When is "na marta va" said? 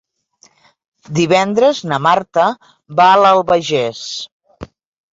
1.93-3.09